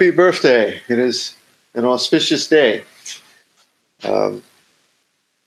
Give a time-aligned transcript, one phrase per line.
[0.00, 0.80] Happy birthday.
[0.88, 1.36] It is
[1.74, 2.84] an auspicious day.
[4.02, 4.42] Um,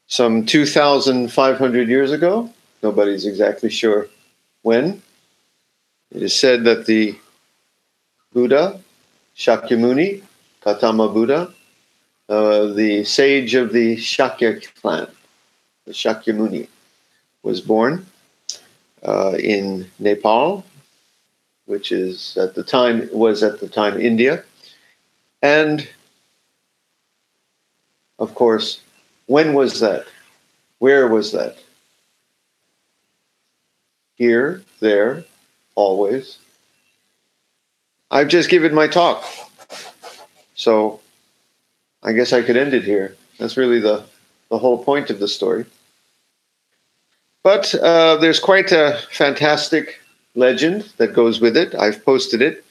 [0.05, 2.53] some 2,500 years ago,
[2.83, 4.09] nobody's exactly sure
[4.61, 5.01] when,
[6.11, 7.17] it is said that the
[8.31, 8.79] Buddha,
[9.35, 10.21] Shakyamuni,
[10.63, 11.51] Gautama Buddha,
[12.29, 15.07] uh, the sage of the Shakya clan,
[15.87, 16.67] the Shakyamuni,
[17.41, 18.05] was born
[19.01, 20.63] uh, in Nepal
[21.65, 24.43] which is at the time was at the time India,
[25.41, 25.87] and
[28.19, 28.81] of course,
[29.25, 30.05] when was that?
[30.79, 31.57] Where was that?
[34.15, 35.23] Here, there,
[35.75, 36.37] always.
[38.11, 39.25] I've just given my talk,
[40.55, 40.99] so
[42.03, 43.15] I guess I could end it here.
[43.39, 44.05] That's really the
[44.49, 45.65] the whole point of the story.
[47.41, 49.99] But uh, there's quite a fantastic
[50.35, 51.75] legend that goes with it.
[51.75, 52.65] I've posted it.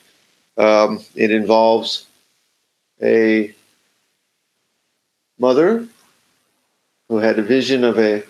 [0.56, 2.06] Um, it involves
[3.02, 3.54] a
[5.38, 5.86] mother
[7.08, 8.24] who had a vision of a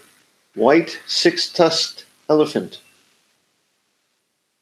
[0.55, 2.81] white six tusked elephant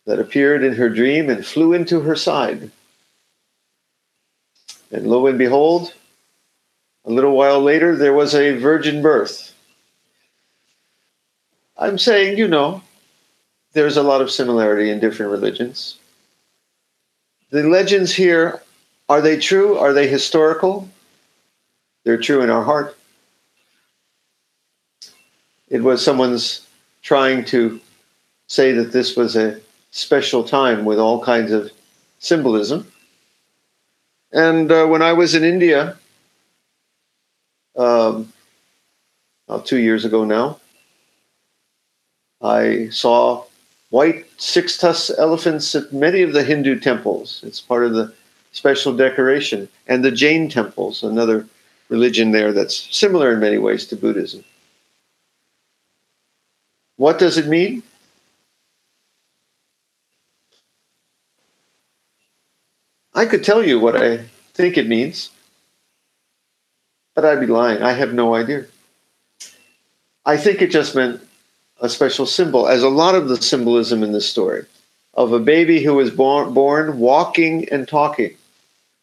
[0.06, 2.70] that appeared in her dream and flew into her side.
[4.90, 5.94] And lo and behold,
[7.04, 9.54] a little while later, there was a virgin birth.
[11.76, 12.82] I'm saying, you know,
[13.72, 15.98] there's a lot of similarity in different religions.
[17.50, 18.62] The legends here
[19.08, 19.76] are they true?
[19.76, 20.88] Are they historical?
[22.04, 22.96] They're true in our heart.
[25.68, 26.66] It was someone's
[27.02, 27.80] trying to
[28.46, 29.60] say that this was a
[29.90, 31.72] special time with all kinds of
[32.20, 32.86] symbolism.
[34.32, 35.96] And uh, when I was in India,
[37.76, 38.32] um,
[39.48, 40.60] about two years ago now,
[42.40, 43.44] I saw
[43.90, 47.42] white six tusked elephants at many of the Hindu temples.
[47.44, 48.12] It's part of the
[48.52, 49.68] special decoration.
[49.86, 51.46] And the Jain temples, another
[51.88, 54.44] religion there that's similar in many ways to Buddhism.
[56.96, 57.82] What does it mean?
[63.14, 64.18] I could tell you what I
[64.54, 65.30] think it means,
[67.14, 67.82] but I'd be lying.
[67.82, 68.66] I have no idea.
[70.24, 71.20] I think it just meant
[71.80, 74.64] a special symbol, as a lot of the symbolism in this story,
[75.14, 78.36] of a baby who was born, born walking and talking,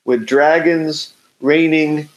[0.05, 2.07] with dragons raining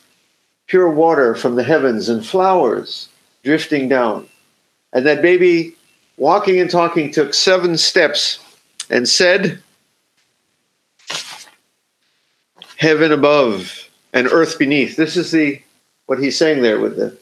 [0.66, 3.09] pure water from the heavens and flowers
[3.43, 4.28] drifting down.
[4.93, 5.75] And that baby,
[6.16, 8.38] walking and talking, took seven steps
[8.88, 9.62] and said,
[12.77, 14.97] Heaven above and earth beneath.
[14.97, 15.60] This is the
[16.06, 17.16] what he's saying there with the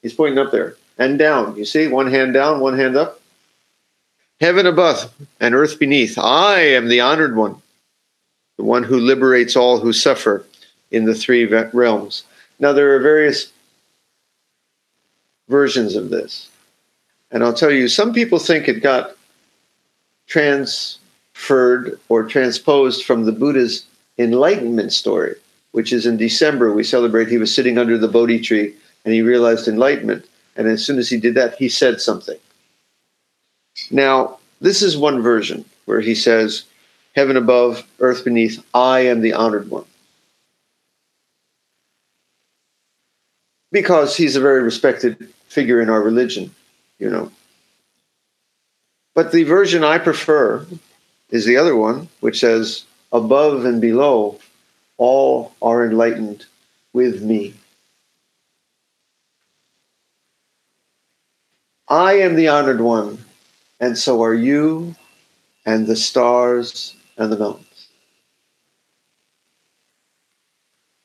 [0.00, 1.56] he's pointing up there and down.
[1.56, 3.20] You see, one hand down, one hand up.
[4.40, 6.18] Heaven above and earth beneath.
[6.18, 7.62] I am the honored one,
[8.56, 10.44] the one who liberates all who suffer
[10.90, 12.24] in the three realms.
[12.58, 13.52] Now, there are various
[15.48, 16.50] versions of this.
[17.30, 19.16] And I'll tell you, some people think it got
[20.26, 23.86] transferred or transposed from the Buddha's
[24.18, 25.34] enlightenment story,
[25.72, 26.72] which is in December.
[26.72, 28.74] We celebrate he was sitting under the Bodhi tree
[29.04, 30.26] and he realized enlightenment.
[30.56, 32.38] And as soon as he did that, he said something.
[33.90, 36.64] Now, this is one version where he says,
[37.14, 39.84] Heaven above, earth beneath, I am the honored one.
[43.70, 46.54] Because he's a very respected figure in our religion,
[46.98, 47.30] you know.
[49.14, 50.66] But the version I prefer
[51.30, 54.38] is the other one, which says, Above and below,
[54.96, 56.46] all are enlightened
[56.92, 57.54] with me.
[61.92, 63.18] I am the honored one,
[63.78, 64.96] and so are you,
[65.66, 67.88] and the stars and the mountains.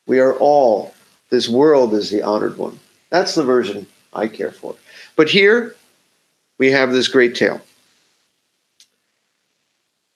[0.06, 0.94] We are all,
[1.30, 2.80] this world is the honored one.
[3.10, 4.78] That's the version I care for.
[5.18, 5.75] But here
[6.57, 7.60] we have this great tale.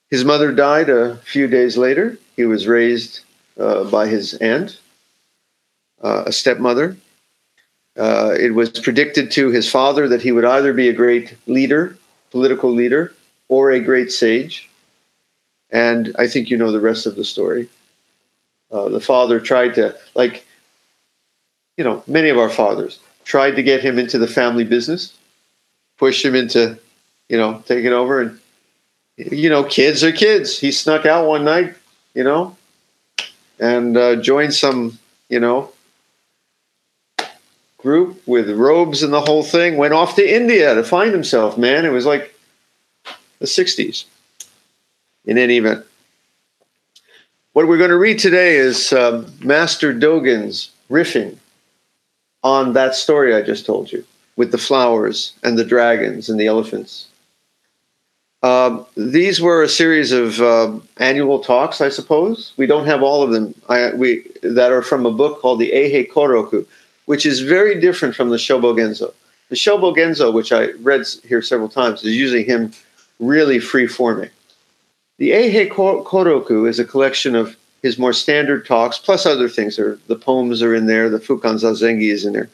[0.09, 2.17] His mother died a few days later.
[2.38, 3.25] He was raised
[3.59, 4.79] uh, by his aunt,
[6.01, 6.95] uh, a stepmother,
[7.97, 11.97] Uh, it was predicted to his father that he would either be a great leader,
[12.31, 13.13] political leader,
[13.49, 14.69] or a great sage.
[15.71, 17.67] And I think you know the rest of the story.
[18.71, 20.45] Uh, the father tried to, like,
[21.77, 25.17] you know, many of our fathers tried to get him into the family business,
[25.97, 26.77] push him into,
[27.27, 28.21] you know, taking over.
[28.21, 28.39] And,
[29.17, 30.57] you know, kids are kids.
[30.57, 31.75] He snuck out one night,
[32.13, 32.55] you know,
[33.59, 34.97] and uh, joined some,
[35.27, 35.71] you know,
[37.81, 41.86] group with robes and the whole thing, went off to India to find himself, man.
[41.86, 42.33] It was like
[43.39, 44.06] the 60s
[45.25, 45.86] in any event.
[47.54, 51.38] What we're going to read today is um, Master Dogen's riffing
[52.44, 54.06] on that story I just told you
[54.36, 57.07] with the flowers and the dragons and the elephants.
[58.42, 62.54] Uh, these were a series of uh, annual talks, I suppose.
[62.57, 63.54] We don't have all of them.
[63.69, 66.66] I, we that are from a book called the Eihei Koroku,
[67.12, 69.13] which is very different from the Shobogenzo.
[69.50, 72.72] The Shobogenzo, which I read here several times, is usually him
[73.19, 74.30] really free forming.
[75.18, 79.75] The Eihei Koroku is a collection of his more standard talks, plus other things.
[79.75, 82.50] The poems are in there, the Fukan Zazengi is in there,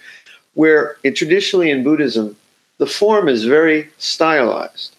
[0.55, 2.35] where it, traditionally in Buddhism,
[2.79, 4.95] the form is very stylized.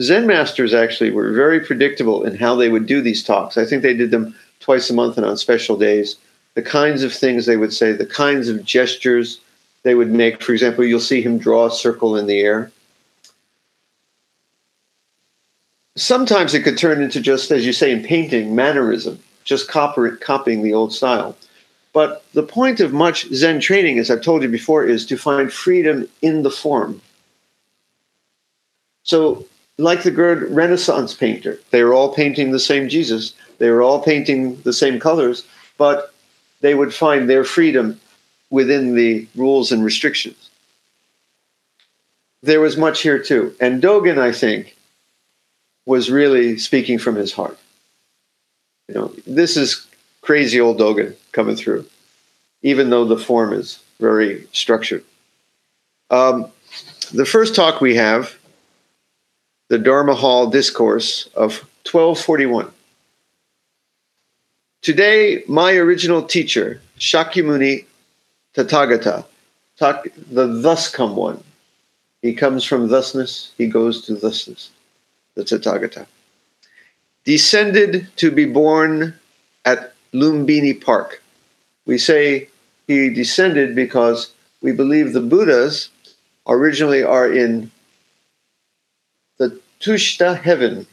[0.00, 3.58] Zen masters actually were very predictable in how they would do these talks.
[3.58, 6.16] I think they did them twice a month and on special days.
[6.54, 9.40] The kinds of things they would say, the kinds of gestures
[9.82, 10.42] they would make.
[10.42, 12.70] For example, you'll see him draw a circle in the air.
[15.96, 20.72] Sometimes it could turn into just, as you say in painting, mannerism, just copying the
[20.72, 21.36] old style.
[21.92, 25.52] But the point of much Zen training, as I've told you before, is to find
[25.52, 27.02] freedom in the form.
[29.02, 29.44] So
[29.78, 31.58] like the good Renaissance painter.
[31.70, 33.34] They were all painting the same Jesus.
[33.58, 35.44] They were all painting the same colors,
[35.76, 36.11] but
[36.62, 38.00] they would find their freedom
[38.48, 40.48] within the rules and restrictions.
[42.42, 43.54] There was much here too.
[43.60, 44.76] And Dogen, I think,
[45.84, 47.58] was really speaking from his heart.
[48.88, 49.86] You know, this is
[50.22, 51.86] crazy old Dogen coming through,
[52.62, 55.04] even though the form is very structured.
[56.10, 56.50] Um,
[57.12, 58.34] the first talk we have
[59.68, 61.60] the Dharma Hall Discourse of
[61.90, 62.70] 1241.
[64.82, 67.84] Today, my original teacher, Shakyamuni
[68.52, 69.24] Tathagata,
[69.78, 71.42] the thus come one.
[72.20, 74.70] He comes from thusness, he goes to thusness,
[75.36, 76.06] the Tathagata.
[77.24, 79.14] Descended to be born
[79.64, 81.22] at Lumbini Park.
[81.86, 82.48] We say
[82.88, 84.32] he descended because
[84.62, 85.90] we believe the Buddhas
[86.48, 87.70] originally are in
[89.38, 90.88] the Tushita heaven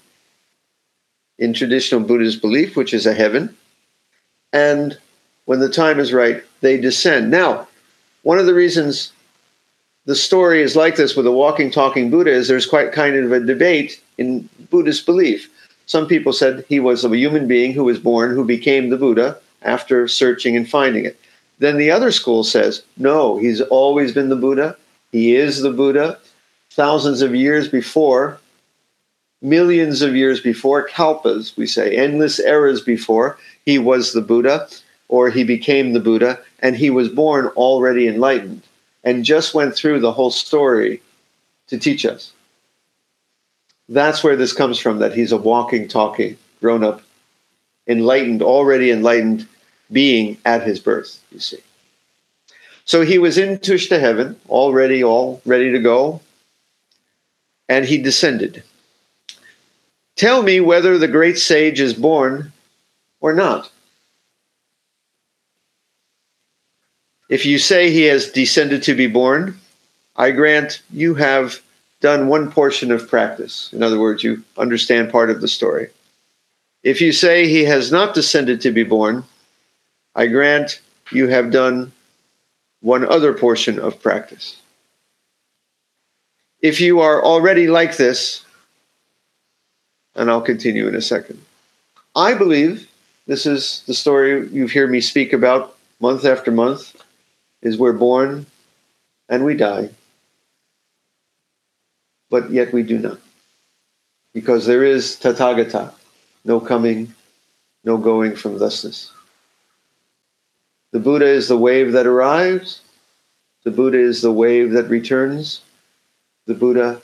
[1.40, 3.56] in traditional Buddhist belief, which is a heaven.
[4.54, 4.98] And
[5.46, 7.32] when the time is right, they descend.
[7.32, 7.68] Now,
[8.24, 9.12] one of the reasons
[10.06, 13.32] the story is like this with a walking, talking Buddha is there's quite kind of
[13.32, 15.50] a debate in Buddhist belief.
[15.86, 19.38] Some people said he was a human being who was born, who became the Buddha
[19.62, 21.20] after searching and finding it.
[21.60, 24.78] Then the other school says, no, he's always been the Buddha.
[25.12, 26.18] He is the Buddha
[26.72, 28.40] thousands of years before,
[29.42, 34.68] millions of years before, kalpas, we say, endless eras before, he was the Buddha
[35.10, 38.62] or he became the Buddha, and he was born already enlightened
[39.04, 41.02] and just went through the whole story
[41.68, 42.32] to teach us.
[43.90, 47.02] That's where this comes from that he's a walking, talking, grown up,
[47.88, 49.48] enlightened, already enlightened
[49.92, 51.58] being at his birth, you see.
[52.86, 56.22] So he was in Tushita heaven, already all ready to go,
[57.68, 58.64] and he descended.
[60.20, 62.52] Tell me whether the great sage is born
[63.22, 63.72] or not.
[67.30, 69.58] If you say he has descended to be born,
[70.18, 71.62] I grant you have
[72.02, 73.72] done one portion of practice.
[73.72, 75.88] In other words, you understand part of the story.
[76.84, 79.24] If you say he has not descended to be born,
[80.16, 80.82] I grant
[81.14, 81.94] you have done
[82.82, 84.60] one other portion of practice
[86.62, 88.44] if you are already like this,
[90.20, 91.42] and I'll continue in a second.
[92.14, 92.90] I believe
[93.26, 96.94] this is the story you've heard me speak about month after month
[97.62, 98.46] is we're born
[99.30, 99.90] and we die.
[102.30, 103.20] But yet we do not.
[104.34, 105.94] Because there is Tathagata,
[106.44, 107.16] no coming,
[107.86, 109.14] no going from thusness.
[110.92, 112.82] The Buddha is the wave that arrives,
[113.64, 115.62] the Buddha is the wave that returns,
[116.46, 117.02] the Buddha,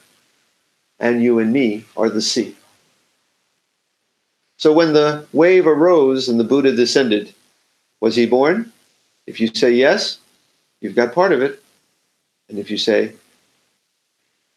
[0.99, 2.55] and you and me are the sea.
[4.57, 7.33] So when the wave arose and the Buddha descended,
[7.99, 8.71] was he born?
[9.27, 10.19] If you say yes,
[10.81, 11.61] you've got part of it.
[12.49, 13.13] And if you say,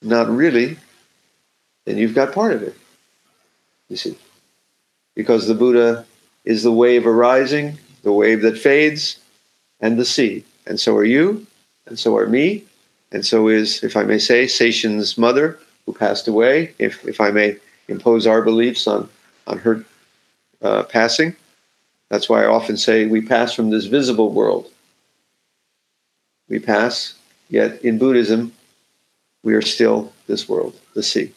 [0.02, 0.76] not really,
[1.84, 2.76] then you've got part of it.
[3.88, 4.16] You see?
[5.14, 6.04] Because the Buddha
[6.44, 9.18] is the wave arising, the wave that fades,
[9.80, 10.44] and the sea.
[10.66, 11.46] And so are you,
[11.86, 12.64] and so are me,
[13.10, 17.30] and so is, if I may say, Seishin's mother, who passed away, if, if I
[17.30, 17.56] may
[17.88, 19.08] impose our beliefs on,
[19.48, 19.84] on her
[20.62, 21.34] uh, passing.
[22.10, 24.70] That's why I often say we pass from this visible world.
[26.48, 27.14] We pass,
[27.48, 28.52] yet in Buddhism,
[29.42, 31.32] we are still this world, the sea.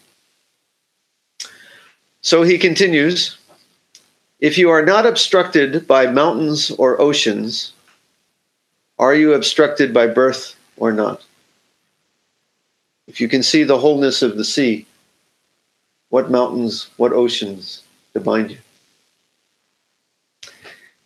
[2.22, 3.38] So he continues
[4.40, 7.74] If you are not obstructed by mountains or oceans,
[8.98, 11.24] are you obstructed by birth or not?
[13.08, 14.86] If you can see the wholeness of the sea,
[16.10, 18.58] what mountains, what oceans to bind you?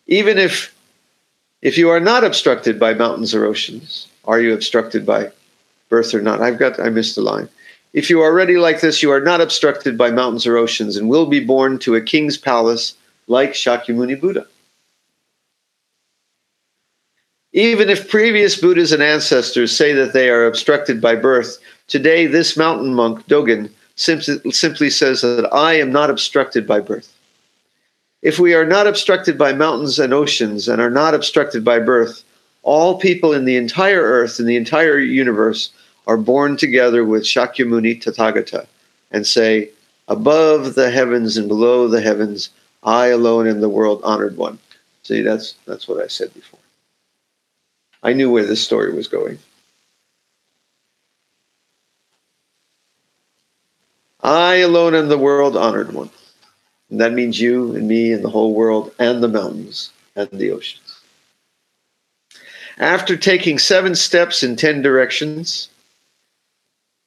[0.08, 0.74] Even if
[1.62, 5.32] if you are not obstructed by mountains or oceans, are you obstructed by
[5.90, 6.42] birth or not?
[6.42, 7.50] I've got I missed a line.
[7.94, 11.10] If you are already like this, you are not obstructed by mountains or oceans and
[11.10, 12.94] will be born to a king's palace
[13.28, 14.46] like Shakyamuni Buddha.
[17.54, 21.58] Even if previous Buddhas and ancestors say that they are obstructed by birth,
[21.88, 27.12] today this mountain monk, Dogen, simply, simply says that I am not obstructed by birth.
[28.22, 32.24] If we are not obstructed by mountains and oceans and are not obstructed by birth,
[32.64, 35.72] all people in the entire earth, in the entire universe,
[36.08, 38.68] are born together with Shakyamuni Tathagata
[39.12, 39.70] and say,
[40.08, 42.50] Above the heavens and below the heavens,
[42.84, 44.60] I alone am the world honored one.
[45.04, 46.60] See, that's, that's what I said before.
[48.04, 49.40] I knew where this story was going.
[54.26, 56.10] I alone am the world honored one.
[56.90, 60.50] And that means you and me and the whole world and the mountains and the
[60.50, 61.00] oceans.
[62.80, 65.70] After taking seven steps in 10 directions,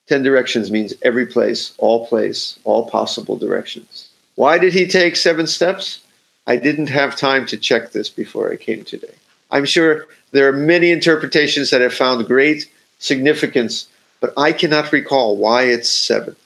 [0.07, 4.11] 10 directions means every place, all place, all possible directions.
[4.37, 5.99] Why did he take seven steps?
[6.47, 9.15] I didn't have time to check this before I came today.
[9.51, 12.71] I'm sure there are many interpretations that have found great
[13.01, 13.89] significance,
[14.21, 16.37] but I cannot recall why it's seven.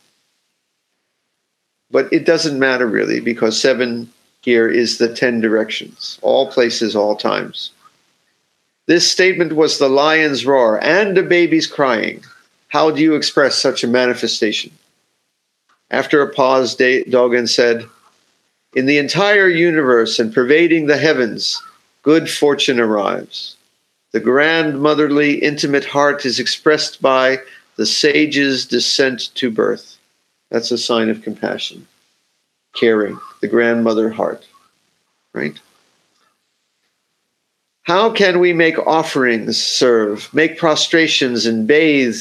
[1.93, 7.15] But it doesn't matter really because seven here is the 10 directions, all places, all
[7.15, 7.71] times.
[8.87, 12.25] This statement was the lion's roar and a baby's crying.
[12.69, 14.73] How do you express such a manifestation?
[15.91, 17.87] After a pause, Dogen said,
[18.75, 21.63] In the entire universe and pervading the heavens,
[22.03, 23.57] good fortune arrives.
[24.13, 27.39] The grand motherly intimate heart is expressed by
[27.77, 29.99] the sage's descent to birth.
[30.53, 31.87] That's a sign of compassion,
[32.75, 34.47] caring, the grandmother heart,
[35.33, 35.59] right?
[37.85, 42.21] How can we make offerings serve, make prostrations and bathe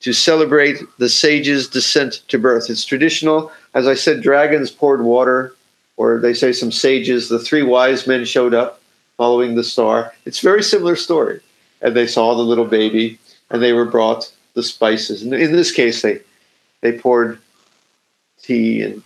[0.00, 2.68] to celebrate the sage's descent to birth?
[2.68, 3.50] It's traditional.
[3.72, 5.54] As I said, dragons poured water,
[5.96, 8.82] or they say some sages, the three wise men showed up
[9.16, 10.12] following the star.
[10.26, 11.40] It's very similar story.
[11.80, 15.22] And they saw the little baby and they were brought the spices.
[15.22, 16.20] And in this case, they,
[16.82, 17.40] they poured
[18.46, 18.82] tea.
[18.82, 19.02] And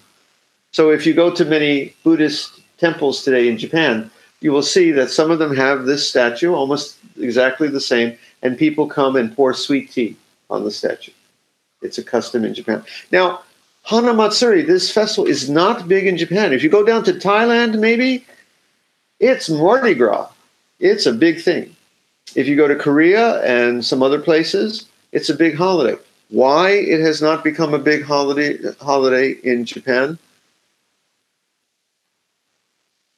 [0.73, 5.11] so if you go to many Buddhist temples today in Japan, you will see that
[5.11, 9.53] some of them have this statue, almost exactly the same, and people come and pour
[9.53, 10.17] sweet tea
[10.49, 11.13] on the statue.
[11.83, 12.85] It's a custom in Japan.
[13.13, 13.43] Now,
[13.85, 16.53] Hana Matsuri, this festival is not big in Japan.
[16.53, 18.25] If you go down to Thailand, maybe,
[19.19, 20.29] it's Mardi Gras.
[20.79, 21.75] It's a big thing.
[22.35, 25.97] If you go to Korea and some other places, it's a big holiday.
[26.31, 30.19] Why it has not become a big holiday holiday in Japan?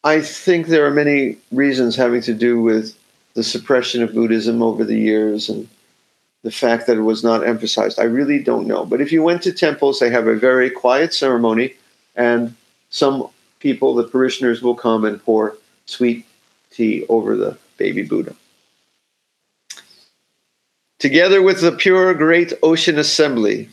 [0.02, 2.97] I think there are many reasons having to do with
[3.35, 5.69] the suppression of Buddhism over the years and
[6.42, 8.00] the fact that it was not emphasized.
[8.00, 8.85] I really don't know.
[8.85, 11.75] But if you went to temples, they have a very quiet ceremony,
[12.16, 12.54] and
[12.90, 13.28] some
[13.61, 16.26] people, the parishioners, will come and pour sweet
[16.71, 18.35] tea over the baby Buddha.
[21.02, 23.68] Together with the pure great ocean assembly,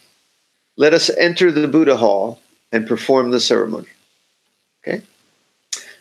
[0.78, 3.86] let us enter the Buddha hall and perform the ceremony.
[4.82, 5.04] Okay?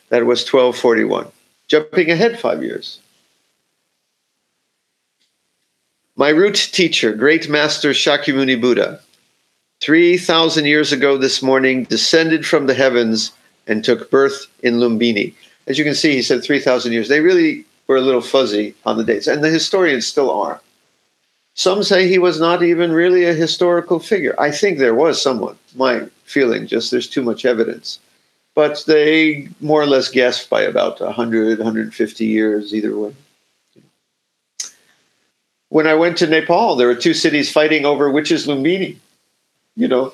[0.08, 1.30] That was 1241.
[1.68, 3.00] Jumping ahead five years.
[6.16, 8.98] My root teacher, great master Shakyamuni Buddha,
[9.82, 13.32] 3,000 years ago this morning, descended from the heavens
[13.66, 15.34] and took birth in Lumbini.
[15.66, 17.08] As you can see, he said 3,000 years.
[17.08, 20.62] They really were a little fuzzy on the dates, and the historians still are.
[21.58, 24.34] Some say he was not even really a historical figure.
[24.38, 25.58] I think there was someone.
[25.74, 27.98] My feeling, just there's too much evidence
[28.58, 33.14] but they more or less guessed by about 100, 150 years either way.
[35.68, 38.96] when I went to Nepal, there were two cities fighting over which is Lumbini.
[39.76, 40.12] You know,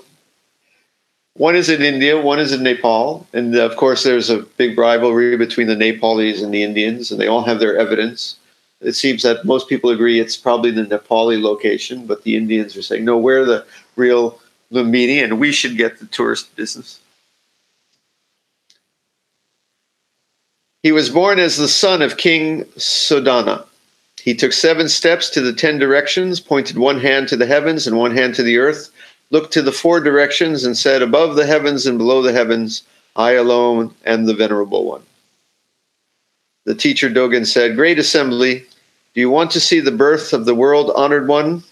[1.32, 5.38] one is in India, one is in Nepal, and of course, there's a big rivalry
[5.38, 8.36] between the Nepalese and the Indians, and they all have their evidence.
[8.80, 12.82] It seems that most people agree it's probably the Nepali location, but the Indians are
[12.82, 13.64] saying, no, we're the
[13.96, 14.40] real
[14.72, 17.00] Lumbini, and we should get the tourist business.
[20.82, 23.64] He was born as the son of King Sodana.
[24.20, 27.96] He took seven steps to the ten directions, pointed one hand to the heavens and
[27.96, 28.90] one hand to the earth,
[29.30, 32.82] looked to the four directions, and said, Above the heavens and below the heavens,
[33.16, 35.02] I alone am the Venerable One.
[36.64, 38.66] The teacher Dogen said, Great assembly,
[39.14, 41.62] do you want to see the birth of the world honored one?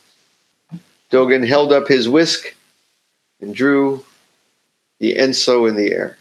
[1.10, 2.54] Dogen held up his whisk
[3.40, 4.04] and drew
[4.98, 6.18] the enso in the air.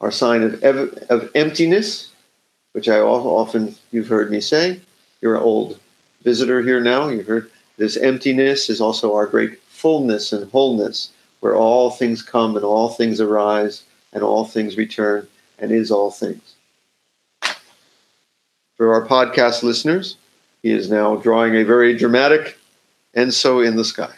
[0.00, 2.10] Our sign of, of emptiness,
[2.72, 4.80] which I often you've heard me say.
[5.20, 5.78] You're an old
[6.24, 7.08] visitor here now.
[7.08, 12.56] You've heard this emptiness is also our great fullness and wholeness, where all things come
[12.56, 15.28] and all things arise and all things return
[15.62, 16.56] and is all things.
[18.76, 20.16] For our podcast listeners,
[20.62, 22.58] he is now drawing a very dramatic
[23.16, 24.12] enso in the sky.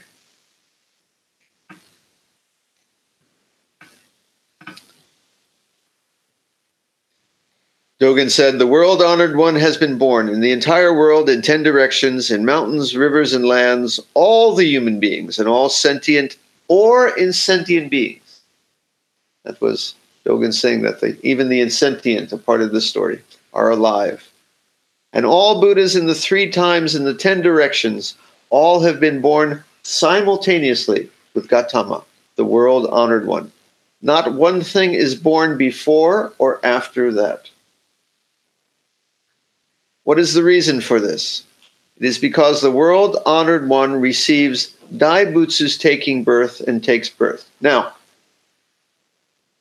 [8.01, 11.63] Dogen said, The world honored one has been born in the entire world in 10
[11.63, 16.37] directions, in mountains, rivers, and lands, all the human beings and all sentient
[16.69, 18.41] or insentient beings.
[19.45, 19.95] That was
[20.27, 23.21] Dogen saying that they, even the insentient, a part of this story,
[23.53, 24.31] are alive.
[25.13, 28.17] And all Buddhas in the three times in the 10 directions,
[28.51, 32.05] all have been born simultaneously with Gautama,
[32.37, 33.53] the world honored one.
[34.03, 37.49] Not one thing is born before or after that.
[40.05, 41.45] What is the reason for this?
[41.97, 47.49] It is because the world honored one receives Daibutsu's taking birth and takes birth.
[47.61, 47.95] Now,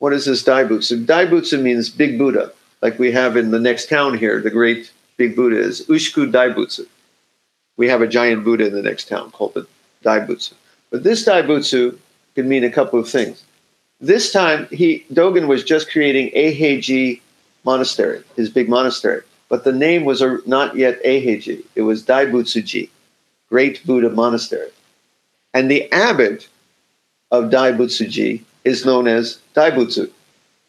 [0.04, 1.06] what is this Daibutsu?
[1.06, 4.38] Daibutsu means big Buddha, like we have in the next town here.
[4.38, 6.86] The great big Buddha is Ushiku Daibutsu.
[7.78, 9.66] We have a giant Buddha in the next town called the
[10.04, 10.52] Daibutsu.
[10.90, 11.96] But this Daibutsu
[12.34, 13.44] can mean a couple of things.
[13.98, 17.22] This time, he Dogen was just creating Eiheiji
[17.64, 21.64] Monastery, his big monastery but the name was not yet Eiheiji.
[21.74, 22.90] It was Daibutsuji,
[23.48, 24.70] Great Buddha Monastery.
[25.54, 26.48] And the abbot
[27.30, 30.10] of Daibutsuji is known as Daibutsu.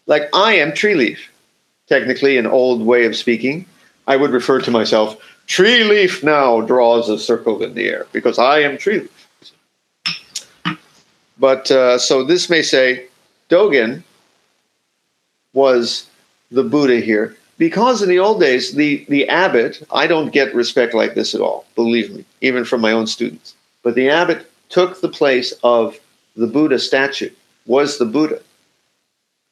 [0.08, 1.32] Like I am Tree Leaf,
[1.88, 3.66] technically an old way of speaking.
[4.08, 8.38] I would refer to myself, Tree Leaf now draws a circle in the air because
[8.38, 10.78] I am Tree Leaf.
[11.38, 13.08] But uh, so this may say
[13.50, 14.04] Dogen
[15.54, 16.08] was
[16.52, 20.94] the Buddha here because in the old days, the, the abbot, I don't get respect
[20.94, 23.56] like this at all, believe me, even from my own students.
[23.82, 25.98] But the abbot took the place of
[26.36, 27.30] the Buddha statue,
[27.65, 28.41] was the Buddha.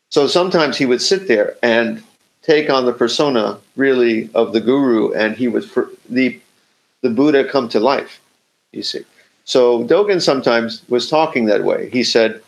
[0.09, 2.03] So sometimes he would sit there and
[2.43, 5.69] take on the persona really of the guru, and he would
[6.09, 6.39] the
[7.01, 8.21] the Buddha come to life.
[8.71, 9.05] You see.
[9.45, 11.89] So Dogen sometimes was talking that way.
[11.89, 12.41] He said,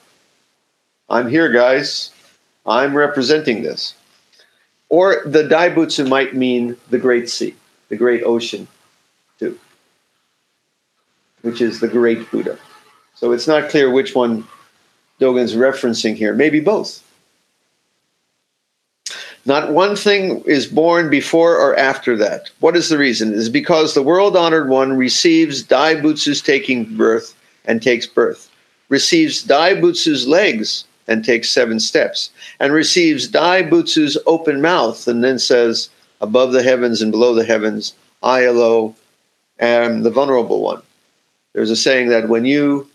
[1.10, 2.12] "I'm here, guys.
[2.65, 3.95] I'm representing this."
[4.89, 7.56] Or the Daibutsu might mean the great sea,
[7.89, 8.67] the great ocean,
[9.39, 9.60] too,
[11.41, 12.58] which is the great Buddha.
[13.15, 14.47] So it's not clear which one
[15.19, 16.34] Dogen's referencing here.
[16.34, 17.01] Maybe both.
[19.45, 22.49] Not one thing is born before or after that.
[22.62, 23.32] What is the reason?
[23.32, 28.49] Is because the world honored one receives Daibutsu's taking birth and takes birth,
[28.89, 35.89] receives Daibutsu's legs and takes seven steps, and receives Daibutsu's open mouth, and then says,
[36.21, 38.95] Above the heavens and below the heavens, I alone
[39.60, 40.82] am the vulnerable one.
[41.54, 42.89] There's a saying that when you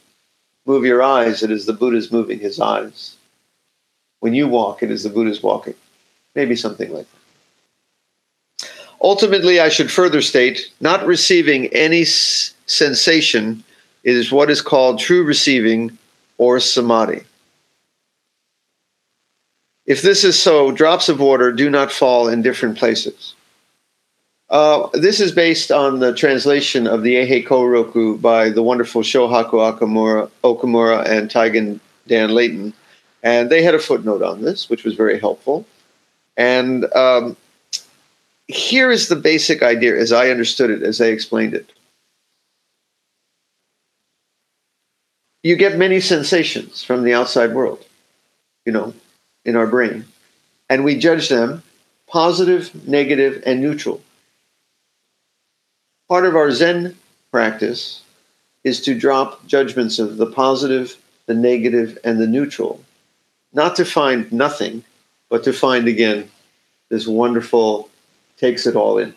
[0.67, 3.17] move your eyes, it is the Buddha's moving his eyes.
[4.21, 5.75] When you walk, it is the Buddha's walking.
[6.35, 8.69] Maybe something like that.
[9.03, 13.65] Ultimately, I should further state not receiving any s- sensation
[14.05, 15.97] is what is called true receiving
[16.37, 17.23] or samadhi.
[19.87, 23.35] If this is so, drops of water do not fall in different places.
[24.51, 29.79] Uh, this is based on the translation of the Eihei Koroku by the wonderful Shohaku
[29.79, 32.73] Okamura, Okamura and Taigen Dan Leighton.
[33.23, 35.67] And they had a footnote on this, which was very helpful.
[36.37, 37.37] And um,
[38.49, 41.71] here is the basic idea as I understood it, as they explained it.
[45.45, 47.85] You get many sensations from the outside world.
[48.67, 48.95] You know,
[49.45, 50.05] in our brain,
[50.69, 51.63] and we judge them
[52.07, 54.03] positive, negative, and neutral.
[56.11, 56.97] Part of our Zen
[57.31, 58.03] practice
[58.65, 60.97] is to drop judgments of the positive,
[61.27, 62.83] the negative, and the neutral,
[63.53, 64.83] not to find nothing,
[65.29, 66.29] but to find again
[66.89, 67.89] this wonderful
[68.39, 69.15] takes it all in.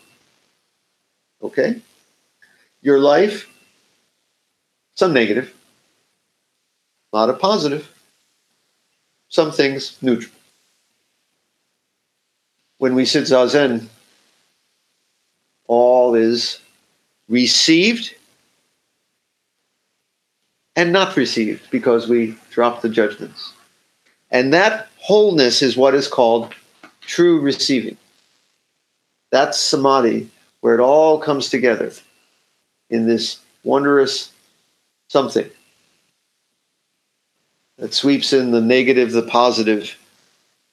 [1.42, 1.82] Okay?
[2.84, 3.50] Your life,
[4.94, 5.52] some negative,
[7.12, 7.90] a lot of positive,
[9.30, 10.32] some things neutral.
[12.78, 13.88] When we sit zazen,
[15.66, 16.60] all is
[17.30, 18.16] received
[20.76, 23.54] and not received because we drop the judgments.
[24.32, 26.54] And that wholeness is what is called
[27.02, 27.98] true receiving.
[29.32, 30.30] That's samadhi,
[30.62, 31.92] where it all comes together
[32.90, 34.32] in this wondrous
[35.08, 35.50] something
[37.78, 39.98] that sweeps in the negative, the positive,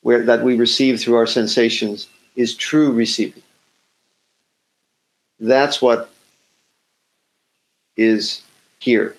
[0.03, 3.43] where that we receive through our sensations is true receiving.
[5.39, 6.11] That's what
[8.01, 8.43] is
[8.79, 9.15] here.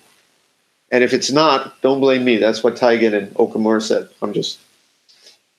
[0.90, 2.36] And if it's not, don't blame me.
[2.36, 4.08] That's what Taigen and Okamura said.
[4.20, 4.58] I'm just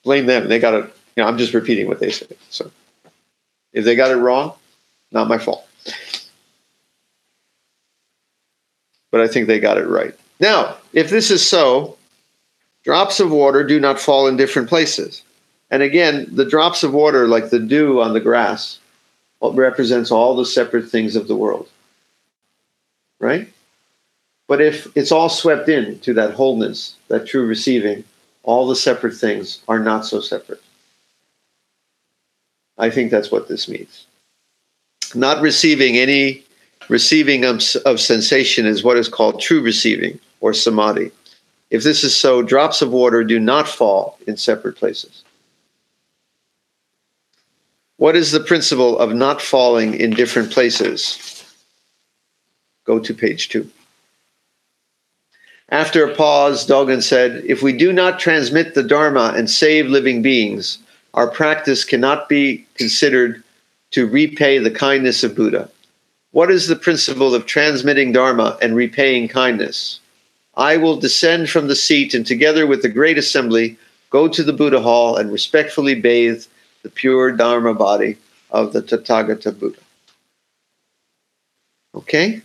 [0.04, 0.48] blame them.
[0.48, 0.84] They got it.
[1.16, 2.36] You know, I'm just repeating what they said.
[2.50, 2.70] So
[3.72, 4.52] if they got it wrong,
[5.10, 5.66] not my fault.
[9.10, 10.14] But I think they got it right.
[10.40, 11.96] Now, if this is so,
[12.84, 15.22] drops of water do not fall in different places.
[15.70, 18.78] And again, the drops of water, like the dew on the grass,
[19.40, 21.68] represents all the separate things of the world.
[23.20, 23.52] Right?
[24.46, 28.04] But if it's all swept in to that wholeness, that true receiving,
[28.42, 30.62] all the separate things are not so separate.
[32.76, 34.06] I think that's what this means.
[35.14, 36.44] Not receiving any
[36.88, 41.10] receiving of, of sensation is what is called true receiving or samadhi.
[41.70, 45.24] If this is so, drops of water do not fall in separate places.
[47.96, 51.33] What is the principle of not falling in different places?
[52.84, 53.70] Go to page two.
[55.70, 60.20] After a pause, Dogen said, If we do not transmit the Dharma and save living
[60.22, 60.78] beings,
[61.14, 63.42] our practice cannot be considered
[63.92, 65.70] to repay the kindness of Buddha.
[66.32, 70.00] What is the principle of transmitting Dharma and repaying kindness?
[70.56, 73.76] I will descend from the seat and together with the great assembly
[74.10, 76.44] go to the Buddha hall and respectfully bathe
[76.82, 78.16] the pure Dharma body
[78.50, 79.80] of the Tathagata Buddha.
[81.94, 82.42] Okay?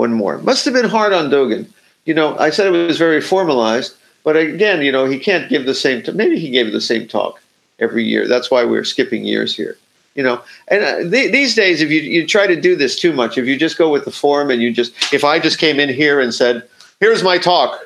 [0.00, 0.38] One more.
[0.38, 1.68] Must have been hard on Dogen.
[2.06, 5.66] You know, I said it was very formalized, but again, you know, he can't give
[5.66, 6.02] the same.
[6.02, 7.38] T- maybe he gave the same talk
[7.80, 8.26] every year.
[8.26, 9.76] That's why we're skipping years here.
[10.14, 13.12] You know, and uh, th- these days, if you you try to do this too
[13.12, 15.78] much, if you just go with the form and you just, if I just came
[15.78, 16.66] in here and said,
[16.98, 17.78] "Here's my talk,"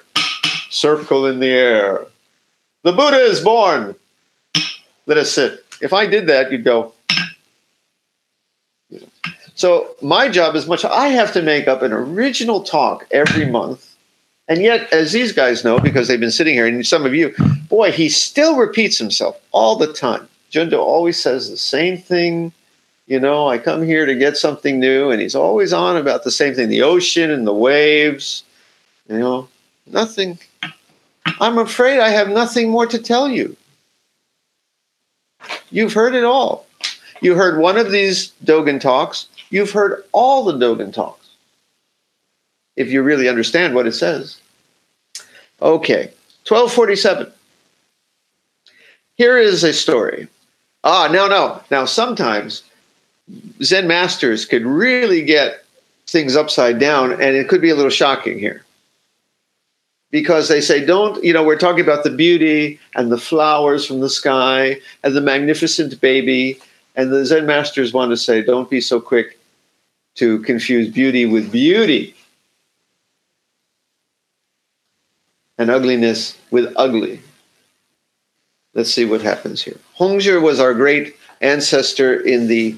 [0.70, 2.06] circle in the air,
[2.84, 3.96] the Buddha is born.
[5.06, 5.64] Let us sit.
[5.82, 6.92] If I did that, you'd go.
[9.54, 10.84] So my job is much.
[10.84, 13.94] I have to make up an original talk every month
[14.46, 17.34] and yet, as these guys know, because they've been sitting here, and some of you,
[17.68, 20.28] boy, he still repeats himself all the time.
[20.50, 22.52] Jundo always says the same thing.
[23.06, 26.30] You know, I come here to get something new, and he's always on about the
[26.30, 28.44] same thing the ocean and the waves.
[29.08, 29.48] You know,
[29.86, 30.38] nothing.
[31.40, 33.56] I'm afraid I have nothing more to tell you.
[35.70, 36.66] You've heard it all.
[37.22, 41.28] You heard one of these Dogen talks, you've heard all the Dogen talks
[42.76, 44.40] if you really understand what it says.
[45.62, 46.10] Okay,
[46.46, 47.32] 1247.
[49.16, 50.28] Here is a story.
[50.82, 51.62] Ah, no, no.
[51.70, 52.64] Now, sometimes
[53.62, 55.64] Zen masters could really get
[56.06, 58.64] things upside down, and it could be a little shocking here.
[60.10, 64.00] Because they say, don't, you know, we're talking about the beauty and the flowers from
[64.00, 66.58] the sky and the magnificent baby.
[66.94, 69.38] And the Zen masters want to say, don't be so quick
[70.14, 72.14] to confuse beauty with beauty.
[75.58, 77.20] and ugliness with ugly.
[78.74, 79.78] Let's see what happens here.
[79.98, 82.76] Hongzhi was our great ancestor in the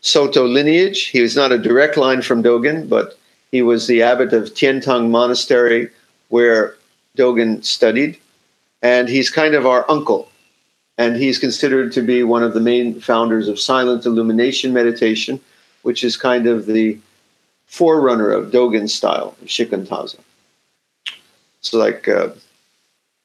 [0.00, 1.06] Soto lineage.
[1.06, 3.18] He was not a direct line from Dogen, but
[3.50, 5.88] he was the abbot of Tiantong Monastery
[6.28, 6.74] where
[7.16, 8.18] Dogen studied.
[8.82, 10.28] And he's kind of our uncle.
[11.02, 15.40] And he's considered to be one of the main founders of silent illumination meditation,
[15.82, 16.96] which is kind of the
[17.66, 20.20] forerunner of Dogen's style, Shikantaza.
[21.58, 22.28] It's like uh,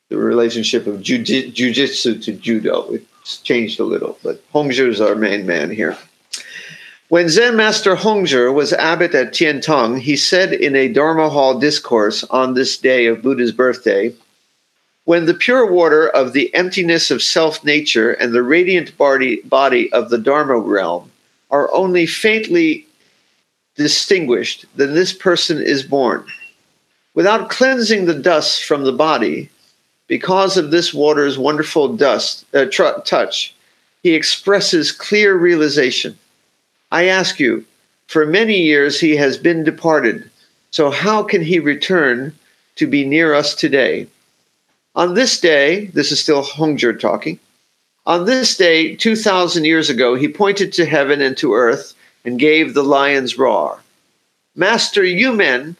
[0.10, 2.94] the relationship of jujitsu to judo.
[3.22, 5.96] It's changed a little, but Hongzhi is our main man here.
[7.10, 12.24] When Zen Master Hongzhi was abbot at Tiantong, he said in a Dharma Hall discourse
[12.32, 14.16] on this day of Buddha's birthday,
[15.08, 19.89] when the pure water of the emptiness of self nature and the radiant body, body
[19.93, 21.10] of the Dharma realm
[21.50, 22.86] are only faintly
[23.76, 26.26] distinguished, then this person is born.
[27.13, 29.50] Without cleansing the dust from the body,
[30.08, 33.56] because of this water's wonderful dust uh, tr- touch,
[34.04, 36.20] he expresses clear realization.
[36.91, 37.63] I ask you,
[38.08, 40.30] for many years he has been departed,
[40.72, 42.36] so how can he return
[42.76, 44.08] to be near us today?
[44.98, 47.40] On this day, this is still Hongzhi talking.
[48.08, 51.94] On this day, 2,000 years ago, he pointed to heaven and to earth
[52.26, 53.84] and gave the lion's roar.
[54.56, 55.76] Master Yunmen,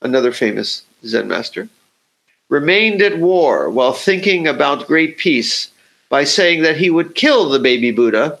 [0.00, 1.68] another famous Zen master,
[2.48, 5.70] remained at war while thinking about great peace
[6.08, 8.38] by saying that he would kill the baby Buddha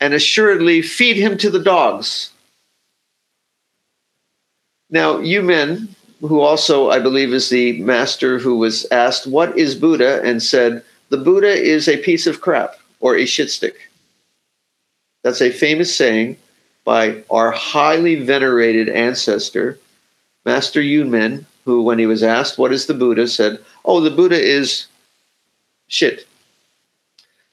[0.00, 2.30] and assuredly feed him to the dogs.
[4.90, 10.22] Now, Yunmen, who also I believe is the master who was asked, What is Buddha?
[10.22, 13.90] and said, The Buddha is a piece of crap or a shit stick.
[15.22, 16.36] That's a famous saying
[16.84, 19.78] by our highly venerated ancestor,
[20.44, 23.26] Master Yunmen, who, when he was asked, What is the Buddha?
[23.26, 24.86] said, Oh, the Buddha is
[25.88, 26.26] shit.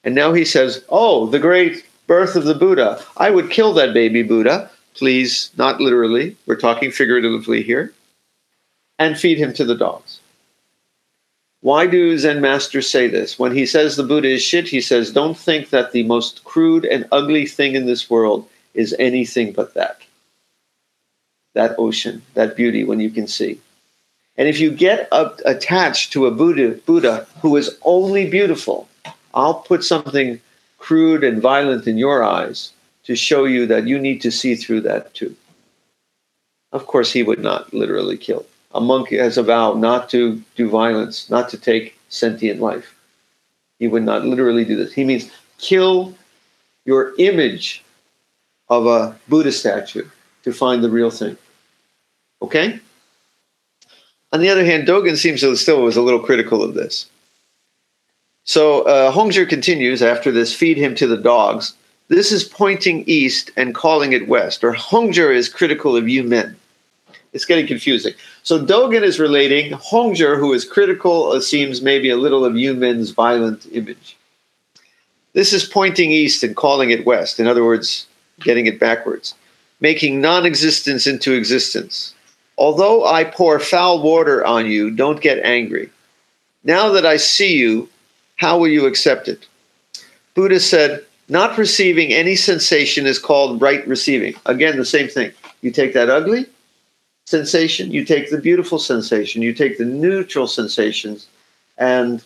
[0.04, 3.02] And now he says, Oh, the great birth of the Buddha.
[3.16, 4.70] I would kill that baby Buddha.
[4.94, 6.36] Please, not literally.
[6.46, 7.94] We're talking figuratively here.
[9.02, 10.20] And feed him to the dogs.
[11.60, 13.36] Why do Zen masters say this?
[13.36, 16.84] When he says the Buddha is shit, he says, Don't think that the most crude
[16.84, 19.98] and ugly thing in this world is anything but that.
[21.54, 23.60] That ocean, that beauty when you can see.
[24.36, 28.88] And if you get up, attached to a Buddha, Buddha who is only beautiful,
[29.34, 30.40] I'll put something
[30.78, 34.82] crude and violent in your eyes to show you that you need to see through
[34.82, 35.34] that too.
[36.70, 38.46] Of course, he would not literally kill.
[38.74, 42.94] A monk has a vow not to do violence, not to take sentient life.
[43.78, 44.92] He would not literally do this.
[44.92, 46.14] He means kill
[46.84, 47.84] your image
[48.68, 50.06] of a Buddha statue
[50.44, 51.36] to find the real thing.
[52.40, 52.80] Okay?
[54.32, 57.06] On the other hand, Dogen seems to still was a little critical of this.
[58.44, 61.74] So uh, Hongzhi continues after this feed him to the dogs.
[62.08, 66.56] This is pointing east and calling it west, or Hongzhi is critical of Yunmen.
[67.32, 68.12] It's getting confusing.
[68.42, 73.10] So Dogen is relating Hongzhi, who is critical, it seems maybe a little of Yunmen's
[73.10, 74.16] violent image.
[75.32, 77.40] This is pointing east and calling it west.
[77.40, 78.06] In other words,
[78.40, 79.34] getting it backwards,
[79.80, 82.14] making non existence into existence.
[82.58, 85.90] Although I pour foul water on you, don't get angry.
[86.64, 87.88] Now that I see you,
[88.36, 89.46] how will you accept it?
[90.34, 94.34] Buddha said, not receiving any sensation is called right receiving.
[94.44, 95.32] Again, the same thing.
[95.62, 96.46] You take that ugly
[97.26, 101.26] sensation, you take the beautiful sensation, you take the neutral sensations,
[101.78, 102.22] and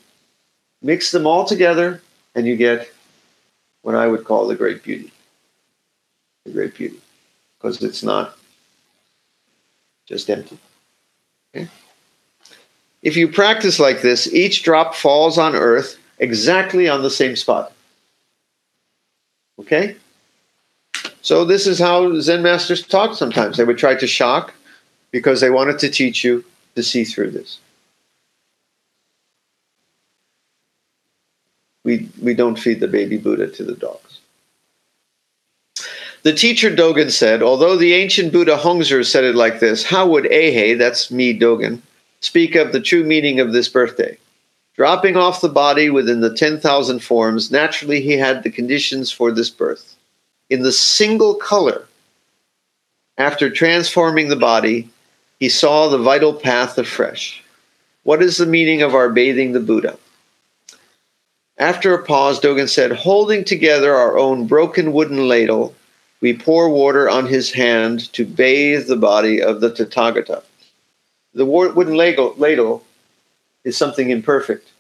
[0.83, 2.01] mix them all together,
[2.35, 2.91] and you get
[3.83, 5.13] what I would call the great beauty
[6.47, 7.01] the great beauty
[7.59, 8.37] because it's not
[10.07, 10.59] just empty.
[11.55, 11.69] Okay?
[13.03, 17.73] If you practice like this, each drop falls on earth exactly on the same spot.
[19.61, 19.97] Okay?
[21.21, 23.57] So, this is how Zen masters talk sometimes.
[23.57, 24.55] They would try to shock
[25.17, 27.59] because they wanted to teach you to see through this.
[31.85, 34.21] We, we don't feed the baby Buddha to the dogs.
[36.23, 40.25] The teacher Dogen said, although the ancient Buddha Hongzhi said it like this, how would
[40.25, 41.81] Eihei, that's me, Dogen,
[42.21, 44.19] speak of the true meaning of this birthday?
[44.75, 49.49] Dropping off the body within the 10,000 forms, naturally he had the conditions for this
[49.49, 49.97] birth.
[50.51, 51.89] In the single color,
[53.17, 54.91] after transforming the body,
[55.39, 57.43] he saw the vital path afresh.
[58.05, 59.99] What is the meaning of our bathing the Buddha?
[61.59, 65.75] After a pause, Dogen said, holding together our own broken wooden ladle,
[66.21, 70.43] we pour water on his hand to bathe the body of the Tathagata.
[71.35, 72.85] The wooden ladle
[73.65, 74.71] is something imperfect.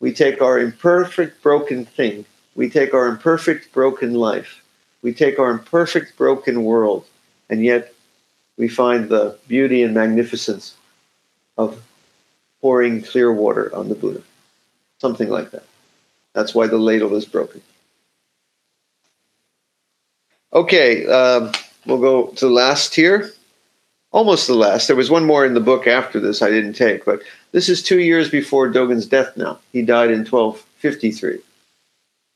[0.00, 4.62] We take our imperfect, broken thing, we take our imperfect, broken life,
[5.02, 7.06] we take our imperfect, broken world,
[7.48, 7.94] and yet
[8.56, 10.76] we find the beauty and magnificence
[11.58, 11.82] of
[12.60, 14.22] pouring clear water on the Buddha.
[14.98, 15.64] Something like that.
[16.32, 17.62] That's why the ladle is broken.
[20.52, 21.52] Okay, um,
[21.84, 23.32] we'll go to the last here.
[24.12, 24.86] Almost the last.
[24.86, 27.20] There was one more in the book after this I didn't take, but
[27.52, 29.58] this is two years before Dogen's death now.
[29.72, 31.40] He died in 1253.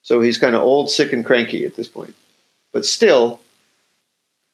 [0.03, 2.15] So he's kind of old, sick, and cranky at this point.
[2.73, 3.41] But still,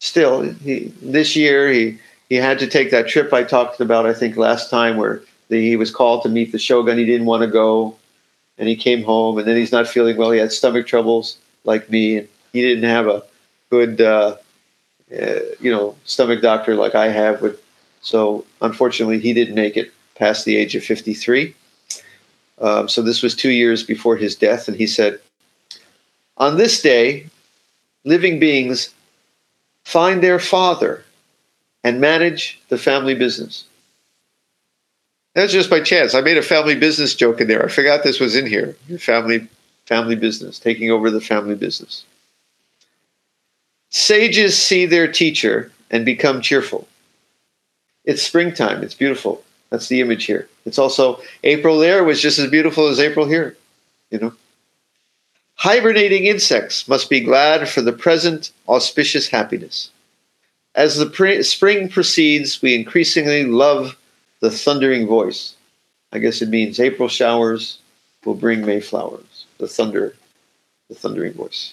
[0.01, 4.15] still, he, this year he, he had to take that trip I talked about, I
[4.15, 6.99] think, last time, where the, he was called to meet the shogun.
[6.99, 7.97] He didn't want to go,
[8.59, 10.31] and he came home, and then he's not feeling well.
[10.31, 13.23] He had stomach troubles like me, and he didn't have a
[13.71, 14.37] good, uh,
[15.17, 17.43] uh, you know, stomach doctor like I have.
[17.43, 17.63] With,
[18.01, 21.55] so unfortunately, he didn't make it past the age of 53.
[22.59, 25.21] Um, so this was two years before his death, and he said,
[26.39, 27.27] "On this day,
[28.05, 28.95] living beings
[29.87, 31.05] find their father
[31.85, 33.65] and manage the family business."
[35.35, 36.15] That's just by chance.
[36.15, 37.65] I made a family business joke in there.
[37.65, 38.75] I forgot this was in here.
[38.99, 39.47] Family,
[39.85, 42.05] family business, taking over the family business.
[43.91, 46.89] Sages see their teacher and become cheerful.
[48.05, 48.83] It's springtime.
[48.83, 49.45] It's beautiful.
[49.71, 50.49] That's the image here.
[50.65, 53.57] It's also April there was just as beautiful as April here.
[54.11, 54.33] You know.
[55.57, 59.91] Hibernating insects must be glad for the present auspicious happiness.
[60.75, 63.97] As the pre- spring proceeds, we increasingly love
[64.41, 65.55] the thundering voice.
[66.13, 67.79] I guess it means April showers
[68.25, 69.47] will bring May flowers.
[69.59, 70.15] The thunder,
[70.89, 71.73] the thundering voice.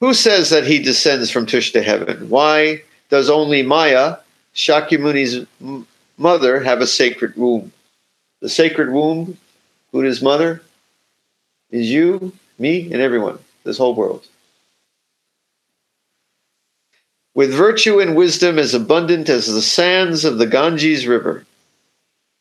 [0.00, 2.30] Who says that he descends from Tushita heaven?
[2.30, 4.16] Why does only Maya,
[4.54, 5.46] Shakyamuni's
[6.16, 7.72] mother, have a sacred womb?
[8.40, 9.36] The sacred womb,
[9.92, 10.62] Buddha's mother,
[11.72, 14.24] is you, me, and everyone, this whole world.
[17.34, 21.44] with virtue and wisdom as abundant as the sands of the Ganges River.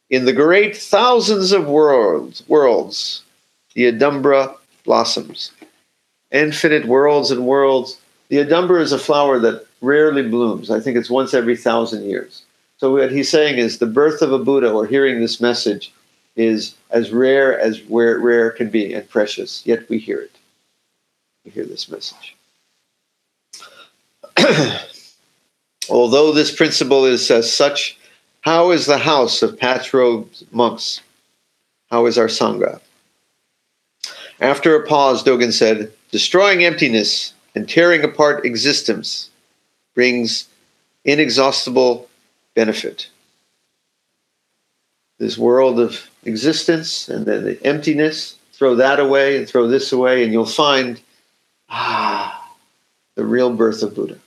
[0.09, 3.23] In the great thousands of worlds, worlds,
[3.73, 5.51] the udumbara blossoms.
[6.31, 7.97] Infinite worlds and worlds.
[8.27, 10.69] The udumbara is a flower that rarely blooms.
[10.69, 12.43] I think it's once every thousand years.
[12.77, 15.93] So what he's saying is the birth of a Buddha or hearing this message
[16.35, 20.35] is as rare as rare, rare can be and precious, yet we hear it.
[21.45, 22.35] We hear this message.
[25.89, 27.97] Although this principle is as such,
[28.41, 31.01] how is the house of patchrobed monks?
[31.89, 32.79] How is our Sangha?
[34.39, 39.29] After a pause, Dogen said, Destroying emptiness and tearing apart existence
[39.93, 40.47] brings
[41.05, 42.09] inexhaustible
[42.55, 43.09] benefit.
[45.19, 50.23] This world of existence and then the emptiness, throw that away and throw this away,
[50.23, 51.01] and you'll find
[51.69, 52.55] ah,
[53.15, 54.17] the real birth of Buddha.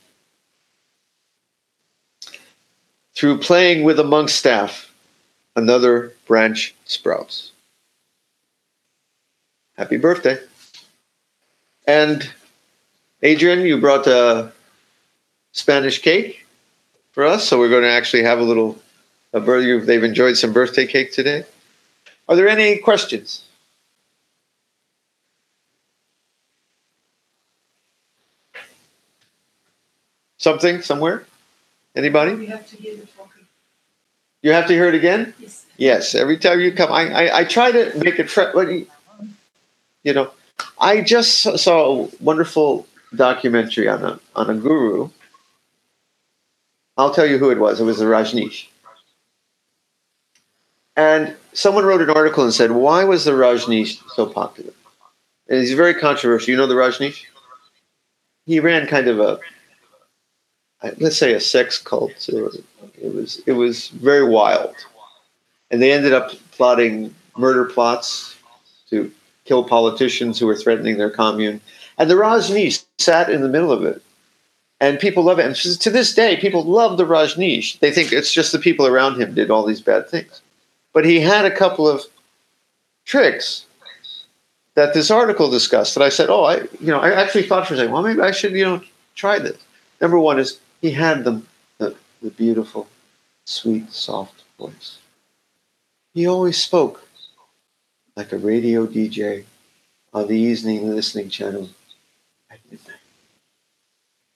[3.14, 4.92] Through playing with a monk's staff,
[5.54, 7.52] another branch sprouts.
[9.76, 10.38] Happy birthday.
[11.86, 12.28] And
[13.22, 14.52] Adrian, you brought a
[15.52, 16.44] Spanish cake
[17.12, 18.80] for us, so we're going to actually have a little.
[19.32, 21.44] A birthday, they've enjoyed some birthday cake today.
[22.28, 23.44] Are there any questions?
[30.38, 31.24] Something somewhere?
[31.96, 32.46] Anybody?
[32.46, 33.46] Have to hear the talking.
[34.42, 35.32] You have to hear it again?
[35.38, 35.66] Yes.
[35.76, 36.14] Yes.
[36.14, 38.88] Every time you come, I, I, I try to make it.
[40.02, 40.30] You know,
[40.78, 45.08] I just saw a wonderful documentary on a, on a guru.
[46.98, 47.80] I'll tell you who it was.
[47.80, 48.66] It was the Rajneesh.
[50.96, 54.72] And someone wrote an article and said, why was the Rajneesh so popular?
[55.48, 56.50] And he's very controversial.
[56.50, 57.24] You know the Rajneesh?
[58.46, 59.40] He ran kind of a
[60.98, 62.28] let's say a sex cult.
[62.28, 64.74] It was it was very wild,
[65.70, 68.36] and they ended up plotting murder plots
[68.90, 69.10] to
[69.44, 71.60] kill politicians who were threatening their commune.
[71.98, 74.02] And the Rajneesh sat in the middle of it,
[74.80, 75.46] and people love it.
[75.46, 77.78] And to this day, people love the Rajneesh.
[77.78, 80.42] They think it's just the people around him did all these bad things,
[80.94, 82.02] but he had a couple of
[83.04, 83.66] tricks
[84.74, 85.94] that this article discussed.
[85.94, 88.22] That I said, oh, I you know I actually thought for a second, well, maybe
[88.22, 88.82] I should you know
[89.14, 89.58] try this.
[90.00, 91.42] Number one is he had the,
[91.78, 92.88] the, the beautiful,
[93.44, 94.98] sweet, soft voice.
[96.14, 97.06] He always spoke
[98.16, 99.44] like a radio DJ
[100.12, 101.68] on the evening listening channel
[102.50, 102.98] at midnight.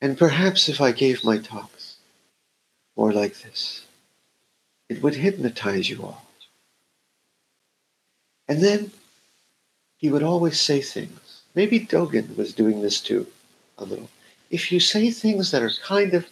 [0.01, 1.97] And perhaps if I gave my talks
[2.97, 3.85] more like this,
[4.89, 6.28] it would hypnotize you all.
[8.49, 8.91] And then
[9.99, 11.43] he would always say things.
[11.55, 13.27] Maybe Dogen was doing this too,
[13.79, 14.09] a little.
[14.51, 16.27] If you say things that are kind of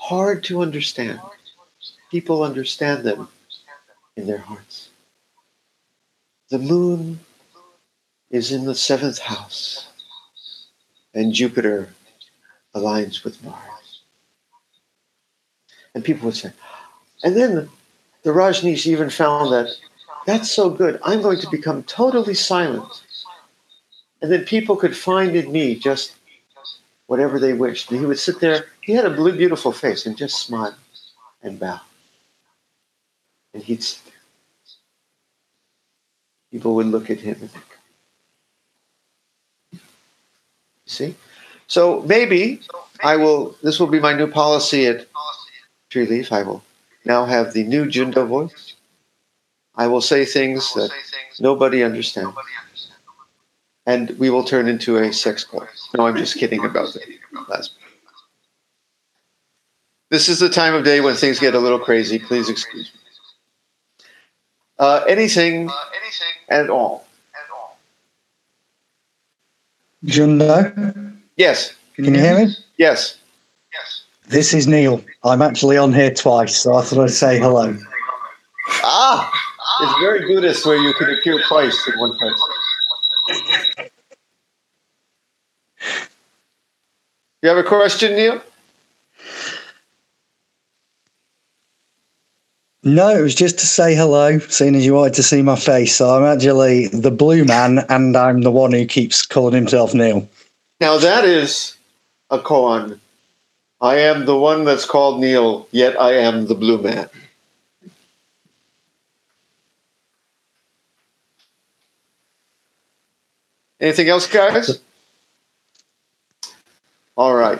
[0.00, 1.20] hard to understand.
[2.10, 3.28] People understand them
[4.16, 4.88] in their hearts.
[6.48, 7.20] The moon
[8.30, 9.88] is in the seventh house,
[11.14, 11.90] and Jupiter
[12.74, 14.02] aligns with Mars.
[15.94, 16.52] And people would say,
[17.22, 17.68] and then
[18.22, 19.76] the Rajneesh even found that
[20.26, 21.00] that's so good.
[21.02, 23.04] I'm going to become totally silent.
[24.22, 26.14] And then people could find in me just
[27.06, 27.90] whatever they wished.
[27.90, 28.66] And he would sit there.
[28.82, 30.74] He had a blue, beautiful face and just smile
[31.42, 31.80] and bow.
[33.54, 34.14] And he'd sit there.
[36.52, 37.64] People would look at him and think,
[40.86, 41.14] see?
[41.66, 42.60] So maybe
[43.02, 43.56] I will.
[43.62, 45.06] This will be my new policy at
[45.88, 46.32] Tree Leaf.
[46.32, 46.62] I will
[47.04, 48.69] now have the new Jundo voice.
[49.76, 50.90] I will say things that
[51.38, 52.36] nobody understands,
[53.86, 55.68] and we will turn into a sex club.
[55.96, 57.00] No, I'm just kidding about the
[57.48, 57.72] last.
[60.10, 62.18] This is the time of day when things get a little crazy.
[62.18, 64.04] Please excuse me.
[64.78, 65.70] Uh, anything,
[66.48, 67.06] at all.
[70.04, 71.74] Jundo, Yes.
[71.94, 72.54] can you hear me?
[72.78, 73.18] Yes.
[73.72, 74.02] Yes.
[74.26, 75.04] This is Neil.
[75.22, 77.76] I'm actually on here twice, so I thought I'd say hello.
[78.82, 79.30] Ah,
[79.82, 82.40] it's very Buddhist where you can appear twice in one place.
[87.42, 88.42] You have a question, Neil?
[92.82, 95.96] No, it was just to say hello, seeing as you wanted to see my face.
[95.96, 100.26] So I'm actually the blue man, and I'm the one who keeps calling himself Neil.
[100.80, 101.76] Now that is
[102.30, 102.98] a koan.
[103.82, 107.08] I am the one that's called Neil, yet I am the blue man.
[113.80, 114.80] Anything else, guys?
[117.16, 117.58] All right.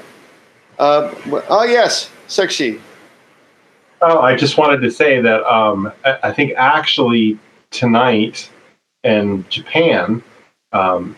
[0.79, 1.15] Um,
[1.49, 2.81] oh, yes, sexy.
[4.03, 7.39] Oh, I just wanted to say that um, I, I think actually
[7.71, 8.51] tonight
[9.05, 10.23] in Japan,
[10.73, 11.17] um,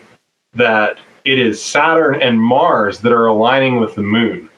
[0.53, 4.49] that it is Saturn and Mars that are aligning with the moon.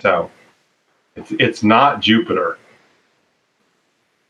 [0.00, 0.30] So
[1.16, 2.58] it's, it's not Jupiter.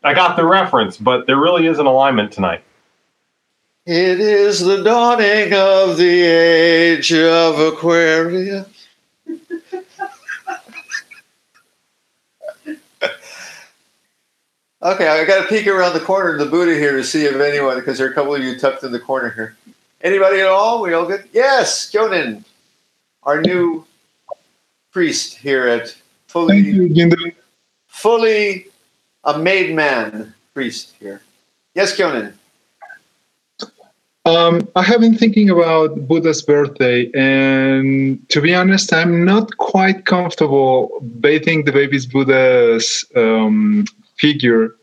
[0.04, 2.62] I got the reference, but there really is an alignment tonight.
[3.90, 8.66] It is the dawning of the age of Aquarius.
[14.82, 17.36] okay, I got to peek around the corner in the Buddha here to see if
[17.36, 19.56] anyone, because there are a couple of you tucked in the corner here.
[20.02, 20.82] Anybody at all?
[20.82, 21.26] We all good?
[21.32, 22.44] Yes, Jonan,
[23.22, 23.86] our new
[24.92, 27.32] priest here at fully, you,
[27.86, 28.66] fully
[29.24, 31.22] a made man priest here.
[31.74, 32.37] Yes, Jonan.
[34.28, 40.04] Um, I have been thinking about Buddha's birthday, and to be honest, I'm not quite
[40.04, 43.86] comfortable bathing the baby's Buddha's um,
[44.18, 44.76] figure.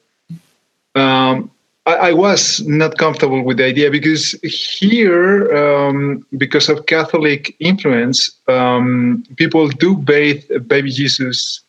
[0.95, 1.51] Um,
[1.85, 8.31] I, I was not comfortable with the idea because here, um, because of Catholic influence,
[8.47, 11.61] um, people do bathe baby Jesus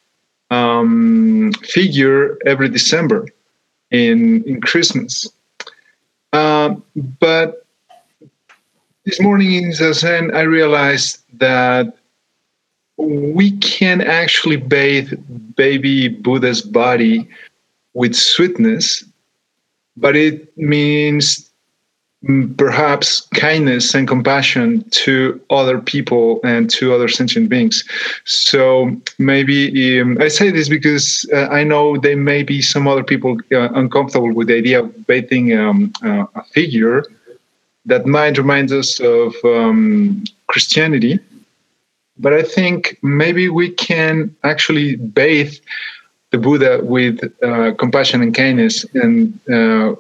[0.51, 3.29] um, figure every December
[3.91, 5.29] in in Christmas.
[6.33, 6.83] Um,
[7.21, 7.56] but
[9.07, 11.97] this morning in Zazen, I realized that
[12.97, 15.13] we can actually bathe
[15.55, 17.29] baby Buddha's body
[17.95, 19.05] with sweetness,
[19.97, 21.49] but it means
[22.57, 27.85] perhaps kindness and compassion to other people and to other sentient beings.
[28.25, 33.05] So maybe um, I say this because uh, I know there may be some other
[33.05, 37.05] people uh, uncomfortable with the idea of bathing um, uh, a figure
[37.87, 41.19] that might remind us of um, Christianity.
[42.19, 45.55] But I think maybe we can actually bathe
[46.31, 49.95] the Buddha with uh, compassion and kindness, and uh,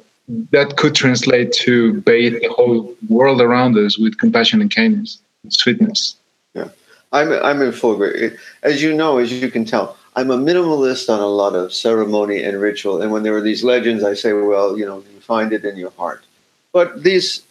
[0.51, 5.53] that could translate to bathe the whole world around us with compassion and kindness, and
[5.53, 6.17] sweetness.
[6.55, 6.69] Yeah,
[7.13, 8.39] I'm I'm in full agreement.
[8.63, 12.43] As you know, as you can tell, I'm a minimalist on a lot of ceremony
[12.43, 13.03] and ritual.
[13.03, 15.77] And when there are these legends, I say, well, you know, you find it in
[15.77, 16.25] your heart.
[16.73, 17.46] But these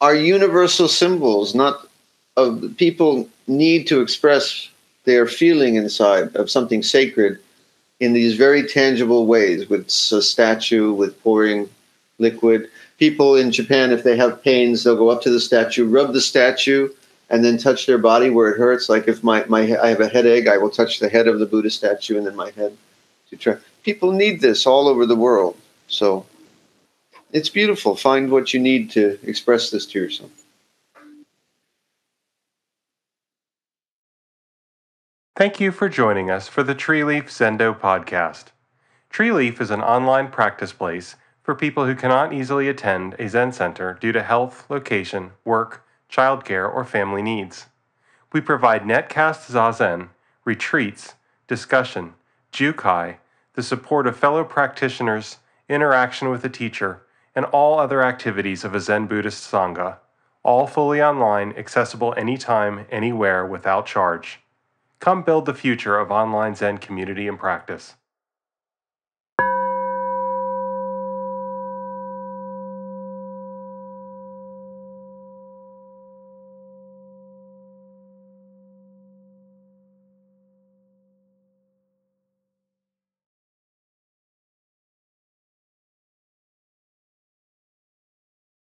[0.00, 1.86] are universal symbols, not
[2.36, 4.68] of people need to express
[5.04, 7.38] their feeling inside of something sacred
[7.98, 11.68] in these very tangible ways with a statue, with pouring
[12.18, 12.68] liquid.
[12.98, 16.20] People in Japan, if they have pains, they'll go up to the statue, rub the
[16.20, 16.88] statue,
[17.30, 18.88] and then touch their body where it hurts.
[18.88, 21.46] Like if my, my I have a headache, I will touch the head of the
[21.46, 22.76] Buddha statue and then my head
[23.30, 23.56] to try.
[23.82, 25.56] People need this all over the world.
[25.88, 26.26] So
[27.32, 27.96] it's beautiful.
[27.96, 30.30] Find what you need to express this to yourself.
[35.36, 38.46] Thank you for joining us for the Tree Leaf Zendo podcast.
[39.08, 43.52] Tree Leaf is an online practice place for people who cannot easily attend a Zen
[43.52, 47.66] center due to health, location, work, childcare, or family needs.
[48.32, 50.08] We provide netcast zazen,
[50.44, 51.14] retreats,
[51.46, 52.14] discussion,
[52.52, 53.18] jukai,
[53.54, 57.02] the support of fellow practitioners, interaction with a teacher,
[57.38, 59.98] and all other activities of a Zen Buddhist Sangha,
[60.42, 64.40] all fully online, accessible anytime, anywhere without charge.
[64.98, 67.94] Come build the future of online Zen community and practice.